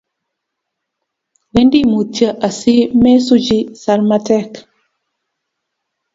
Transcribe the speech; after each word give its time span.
Wendi 1.53 1.79
mutyo 1.91 2.27
asimesuchi 2.47 3.57
sarmatek 3.81 4.49